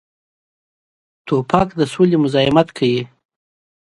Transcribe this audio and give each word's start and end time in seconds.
توپک 1.27 1.67
د 1.79 1.81
سولې 1.93 2.17
مزاحمت 2.23 2.67
کوي. 2.77 3.01